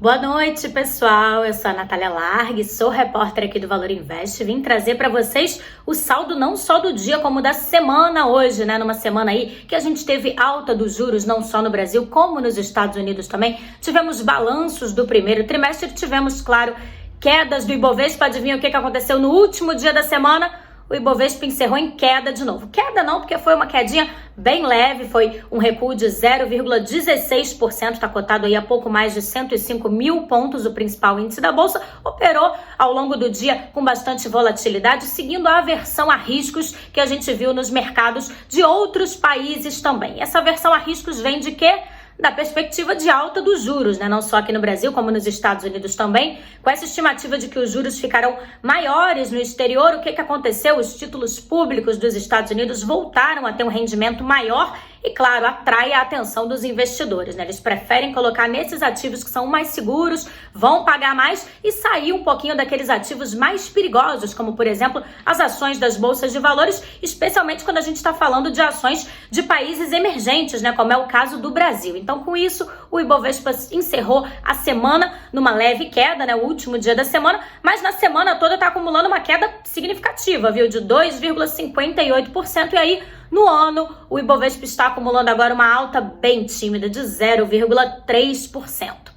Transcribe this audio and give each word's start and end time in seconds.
Boa 0.00 0.16
noite, 0.16 0.66
pessoal. 0.70 1.44
Eu 1.44 1.52
sou 1.52 1.70
a 1.70 1.74
Natália 1.74 2.08
Largue, 2.08 2.64
sou 2.64 2.88
repórter 2.88 3.44
aqui 3.44 3.60
do 3.60 3.68
Valor 3.68 3.90
Invest. 3.90 4.42
Vim 4.42 4.62
trazer 4.62 4.94
para 4.94 5.10
vocês 5.10 5.60
o 5.84 5.92
saldo 5.92 6.34
não 6.34 6.56
só 6.56 6.78
do 6.78 6.90
dia, 6.90 7.18
como 7.18 7.42
da 7.42 7.52
semana 7.52 8.26
hoje, 8.26 8.64
né? 8.64 8.78
Numa 8.78 8.94
semana 8.94 9.30
aí 9.30 9.62
que 9.68 9.74
a 9.74 9.78
gente 9.78 10.02
teve 10.06 10.34
alta 10.38 10.74
dos 10.74 10.96
juros, 10.96 11.26
não 11.26 11.42
só 11.42 11.60
no 11.60 11.68
Brasil, 11.68 12.06
como 12.06 12.40
nos 12.40 12.56
Estados 12.56 12.96
Unidos 12.96 13.28
também. 13.28 13.60
Tivemos 13.82 14.22
balanços 14.22 14.94
do 14.94 15.06
primeiro 15.06 15.44
trimestre, 15.44 15.92
tivemos, 15.92 16.40
claro, 16.40 16.74
quedas 17.20 17.66
do 17.66 17.72
Ibovespa. 17.74 18.24
Adivinha 18.24 18.56
o 18.56 18.58
que 18.58 18.68
aconteceu 18.68 19.18
no 19.18 19.28
último 19.28 19.74
dia 19.74 19.92
da 19.92 20.02
semana? 20.02 20.50
O 20.90 20.94
Ibovespa 20.96 21.46
encerrou 21.46 21.78
em 21.78 21.92
queda 21.92 22.32
de 22.32 22.44
novo. 22.44 22.66
Queda 22.66 23.04
não, 23.04 23.20
porque 23.20 23.38
foi 23.38 23.54
uma 23.54 23.68
quedinha 23.68 24.10
bem 24.36 24.66
leve, 24.66 25.04
foi 25.04 25.40
um 25.48 25.58
recuo 25.58 25.94
de 25.94 26.06
0,16%, 26.06 27.92
está 27.92 28.08
cotado 28.08 28.44
aí 28.44 28.56
a 28.56 28.62
pouco 28.62 28.90
mais 28.90 29.14
de 29.14 29.22
105 29.22 29.88
mil 29.88 30.22
pontos, 30.22 30.66
o 30.66 30.72
principal 30.72 31.20
índice 31.20 31.40
da 31.40 31.52
Bolsa, 31.52 31.80
operou 32.04 32.56
ao 32.76 32.92
longo 32.92 33.16
do 33.16 33.30
dia 33.30 33.68
com 33.72 33.84
bastante 33.84 34.28
volatilidade, 34.28 35.04
seguindo 35.04 35.46
a 35.46 35.58
aversão 35.58 36.10
a 36.10 36.16
riscos 36.16 36.74
que 36.92 36.98
a 36.98 37.06
gente 37.06 37.32
viu 37.32 37.54
nos 37.54 37.70
mercados 37.70 38.28
de 38.48 38.64
outros 38.64 39.14
países 39.14 39.80
também. 39.80 40.20
Essa 40.20 40.38
aversão 40.38 40.72
a 40.72 40.78
riscos 40.78 41.20
vem 41.20 41.38
de 41.38 41.52
quê? 41.52 41.82
Da 42.20 42.30
perspectiva 42.30 42.94
de 42.94 43.08
alta 43.08 43.40
dos 43.40 43.62
juros, 43.62 43.98
né? 43.98 44.08
não 44.08 44.20
só 44.20 44.36
aqui 44.36 44.52
no 44.52 44.60
Brasil, 44.60 44.92
como 44.92 45.10
nos 45.10 45.26
Estados 45.26 45.64
Unidos 45.64 45.96
também, 45.96 46.38
com 46.62 46.68
essa 46.68 46.84
estimativa 46.84 47.38
de 47.38 47.48
que 47.48 47.58
os 47.58 47.70
juros 47.70 47.98
ficarão 47.98 48.36
maiores 48.62 49.30
no 49.30 49.38
exterior. 49.38 49.94
O 49.94 50.00
que, 50.00 50.12
que 50.12 50.20
aconteceu? 50.20 50.76
Os 50.78 50.96
títulos 50.96 51.40
públicos 51.40 51.96
dos 51.96 52.14
Estados 52.14 52.50
Unidos 52.50 52.82
voltaram 52.82 53.46
a 53.46 53.52
ter 53.52 53.64
um 53.64 53.68
rendimento 53.68 54.22
maior 54.22 54.76
e, 55.02 55.10
claro, 55.10 55.46
atrai 55.46 55.92
a 55.92 56.02
atenção 56.02 56.46
dos 56.46 56.62
investidores. 56.64 57.34
Né? 57.36 57.44
Eles 57.44 57.58
preferem 57.58 58.12
colocar 58.12 58.48
nesses 58.48 58.82
ativos 58.82 59.24
que 59.24 59.30
são 59.30 59.46
mais 59.46 59.68
seguros, 59.68 60.28
vão 60.52 60.84
pagar 60.84 61.14
mais 61.14 61.48
e 61.64 61.72
sair 61.72 62.12
um 62.12 62.22
pouquinho 62.22 62.56
daqueles 62.56 62.90
ativos 62.90 63.34
mais 63.34 63.68
perigosos, 63.68 64.34
como, 64.34 64.54
por 64.54 64.66
exemplo, 64.66 65.02
as 65.24 65.40
ações 65.40 65.78
das 65.78 65.96
bolsas 65.96 66.32
de 66.32 66.38
valores, 66.38 66.82
especialmente 67.02 67.64
quando 67.64 67.78
a 67.78 67.82
gente 67.82 67.96
está 67.96 68.12
falando 68.12 68.50
de 68.50 68.60
ações 68.60 69.08
de 69.30 69.42
países 69.42 69.92
emergentes, 69.92 70.60
né? 70.60 70.72
como 70.72 70.92
é 70.92 70.96
o 70.96 71.06
caso 71.06 71.38
do 71.38 71.50
Brasil. 71.50 71.96
Então, 71.96 72.22
com 72.22 72.36
isso, 72.36 72.68
o 72.90 72.98
Ibovespa 72.98 73.52
encerrou 73.70 74.26
a 74.42 74.54
semana 74.54 75.12
numa 75.32 75.52
leve 75.52 75.86
queda, 75.86 76.26
né? 76.26 76.34
o 76.34 76.44
último 76.44 76.78
dia 76.78 76.94
da 76.94 77.04
semana, 77.04 77.40
mas 77.62 77.82
na 77.82 77.92
semana 77.92 78.36
toda 78.36 78.54
está 78.54 78.68
acumulando 78.68 79.08
uma 79.08 79.20
queda 79.20 79.50
significativa, 79.64 80.50
viu? 80.50 80.68
De 80.68 80.80
2,58%. 80.80 82.72
E 82.72 82.76
aí, 82.76 83.02
no 83.30 83.48
ano, 83.48 83.88
o 84.08 84.18
Ibovespa 84.18 84.64
está 84.64 84.86
acumulando 84.88 85.30
agora 85.30 85.54
uma 85.54 85.72
alta 85.72 86.00
bem 86.00 86.44
tímida 86.44 86.88
de 86.88 87.00
0,3%. 87.00 89.09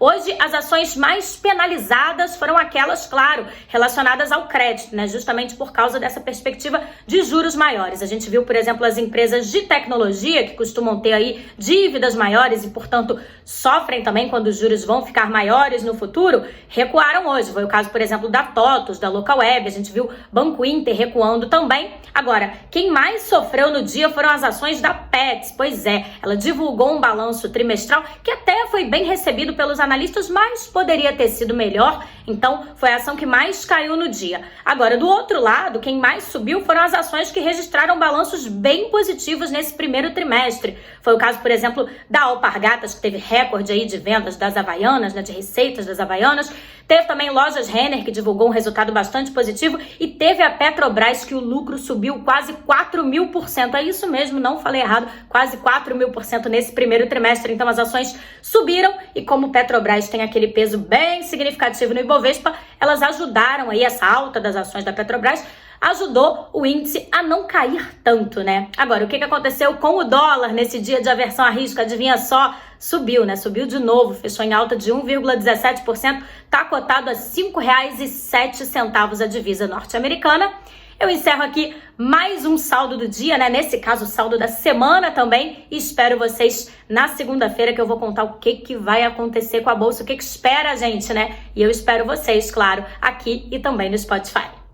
Hoje, 0.00 0.32
as 0.38 0.54
ações 0.54 0.94
mais 0.94 1.34
penalizadas 1.34 2.36
foram 2.36 2.56
aquelas, 2.56 3.04
claro, 3.06 3.46
relacionadas 3.66 4.30
ao 4.30 4.46
crédito, 4.46 4.94
né? 4.94 5.08
Justamente 5.08 5.56
por 5.56 5.72
causa 5.72 5.98
dessa 5.98 6.20
perspectiva 6.20 6.80
de 7.04 7.24
juros 7.24 7.56
maiores. 7.56 8.00
A 8.00 8.06
gente 8.06 8.30
viu, 8.30 8.44
por 8.44 8.54
exemplo, 8.54 8.84
as 8.84 8.96
empresas 8.96 9.50
de 9.50 9.62
tecnologia 9.62 10.46
que 10.46 10.54
costumam 10.54 11.00
ter 11.00 11.14
aí 11.14 11.44
dívidas 11.58 12.14
maiores 12.14 12.62
e, 12.62 12.70
portanto, 12.70 13.18
sofrem 13.44 14.04
também 14.04 14.28
quando 14.28 14.46
os 14.46 14.56
juros 14.56 14.84
vão 14.84 15.04
ficar 15.04 15.28
maiores 15.28 15.82
no 15.82 15.94
futuro, 15.94 16.44
recuaram 16.68 17.26
hoje. 17.26 17.50
Foi 17.50 17.64
o 17.64 17.68
caso, 17.68 17.90
por 17.90 18.00
exemplo, 18.00 18.28
da 18.28 18.44
TOTOS, 18.44 19.00
da 19.00 19.08
Localweb. 19.08 19.66
A 19.66 19.72
gente 19.72 19.90
viu 19.90 20.08
Banco 20.30 20.64
Inter 20.64 20.94
recuando 20.94 21.48
também. 21.48 21.90
Agora, 22.14 22.52
quem 22.70 22.88
mais 22.88 23.22
sofreu 23.22 23.72
no 23.72 23.82
dia 23.82 24.08
foram 24.10 24.30
as 24.30 24.44
ações 24.44 24.80
da 24.80 24.94
Pets. 24.94 25.54
Pois 25.56 25.86
é, 25.86 26.06
ela 26.22 26.36
divulgou 26.36 26.96
um 26.96 27.00
balanço 27.00 27.48
trimestral 27.48 28.04
que 28.22 28.30
até 28.30 28.68
foi 28.68 28.84
bem 28.84 29.04
recebido 29.04 29.54
pelos 29.54 29.80
mas 30.28 30.66
poderia 30.66 31.12
ter 31.12 31.28
sido 31.28 31.54
melhor. 31.54 32.04
Então, 32.28 32.68
foi 32.76 32.92
a 32.92 32.96
ação 32.96 33.16
que 33.16 33.26
mais 33.26 33.64
caiu 33.64 33.96
no 33.96 34.08
dia. 34.08 34.42
Agora, 34.64 34.96
do 34.96 35.08
outro 35.08 35.40
lado, 35.40 35.80
quem 35.80 35.98
mais 35.98 36.24
subiu 36.24 36.64
foram 36.64 36.82
as 36.82 36.94
ações 36.94 37.30
que 37.30 37.40
registraram 37.40 37.98
balanços 37.98 38.46
bem 38.46 38.90
positivos 38.90 39.50
nesse 39.50 39.74
primeiro 39.74 40.12
trimestre. 40.12 40.78
Foi 41.00 41.14
o 41.14 41.18
caso, 41.18 41.38
por 41.40 41.50
exemplo, 41.50 41.88
da 42.08 42.22
Alpargatas, 42.22 42.94
que 42.94 43.00
teve 43.00 43.16
recorde 43.16 43.72
aí 43.72 43.86
de 43.86 43.96
vendas 43.96 44.36
das 44.36 44.56
Havaianas, 44.56 45.14
né, 45.14 45.22
de 45.22 45.32
receitas 45.32 45.86
das 45.86 45.98
Havaianas. 45.98 46.52
Teve 46.86 47.04
também 47.04 47.28
Lojas 47.28 47.68
Renner, 47.68 48.02
que 48.02 48.10
divulgou 48.10 48.48
um 48.48 48.50
resultado 48.50 48.92
bastante 48.92 49.30
positivo. 49.30 49.78
E 50.00 50.06
teve 50.06 50.42
a 50.42 50.50
Petrobras, 50.50 51.22
que 51.22 51.34
o 51.34 51.40
lucro 51.40 51.76
subiu 51.76 52.20
quase 52.20 52.54
4 52.54 53.04
mil 53.04 53.28
por 53.28 53.46
cento. 53.46 53.76
É 53.76 53.82
isso 53.82 54.06
mesmo, 54.10 54.40
não 54.40 54.58
falei 54.58 54.80
errado, 54.80 55.06
quase 55.28 55.58
4 55.58 55.94
mil 55.94 56.10
por 56.10 56.24
cento 56.24 56.48
nesse 56.48 56.72
primeiro 56.72 57.06
trimestre. 57.06 57.52
Então, 57.52 57.68
as 57.68 57.78
ações 57.78 58.18
subiram 58.40 58.94
e 59.14 59.22
como 59.22 59.52
Petrobras 59.52 60.08
tem 60.08 60.22
aquele 60.22 60.48
peso 60.48 60.78
bem 60.78 61.22
significativo 61.22 61.92
no 61.92 62.00
Ibovespa, 62.18 62.54
elas 62.80 63.02
ajudaram 63.02 63.70
aí 63.70 63.84
essa 63.84 64.06
alta 64.06 64.40
das 64.40 64.56
ações 64.56 64.84
da 64.84 64.92
Petrobras 64.92 65.44
ajudou 65.80 66.50
o 66.52 66.66
índice 66.66 67.08
a 67.12 67.22
não 67.22 67.46
cair 67.46 67.94
tanto, 68.02 68.42
né? 68.42 68.68
Agora, 68.76 69.04
o 69.04 69.08
que, 69.08 69.16
que 69.16 69.24
aconteceu 69.24 69.74
com 69.74 69.98
o 69.98 70.04
dólar 70.04 70.52
nesse 70.52 70.80
dia 70.80 71.00
de 71.00 71.08
aversão 71.08 71.44
a 71.44 71.50
risco? 71.50 71.80
Adivinha 71.80 72.18
só? 72.18 72.52
Subiu, 72.78 73.24
né? 73.24 73.36
Subiu 73.36 73.64
de 73.66 73.78
novo, 73.78 74.14
fechou 74.14 74.44
em 74.44 74.52
alta 74.52 74.76
de 74.76 74.92
1,17%, 74.92 76.22
tá 76.50 76.64
cotado 76.64 77.10
a 77.10 77.12
R$ 77.12 77.18
5,07 77.18 79.22
a 79.22 79.26
divisa 79.26 79.68
norte-americana. 79.68 80.52
Eu 81.00 81.08
encerro 81.08 81.44
aqui 81.44 81.76
mais 81.96 82.44
um 82.44 82.58
saldo 82.58 82.98
do 82.98 83.06
dia, 83.06 83.38
né? 83.38 83.48
Nesse 83.48 83.78
caso, 83.78 84.04
saldo 84.04 84.36
da 84.36 84.48
semana 84.48 85.12
também. 85.12 85.64
E 85.70 85.76
espero 85.76 86.18
vocês 86.18 86.72
na 86.88 87.06
segunda-feira 87.06 87.72
que 87.72 87.80
eu 87.80 87.86
vou 87.86 88.00
contar 88.00 88.24
o 88.24 88.32
que, 88.38 88.56
que 88.56 88.76
vai 88.76 89.04
acontecer 89.04 89.60
com 89.60 89.70
a 89.70 89.76
bolsa, 89.76 90.02
o 90.02 90.06
que, 90.06 90.16
que 90.16 90.24
espera 90.24 90.72
a 90.72 90.76
gente, 90.76 91.14
né? 91.14 91.38
E 91.54 91.62
eu 91.62 91.70
espero 91.70 92.04
vocês, 92.04 92.50
claro, 92.50 92.84
aqui 93.00 93.46
e 93.48 93.60
também 93.60 93.88
no 93.88 93.96
Spotify. 93.96 94.57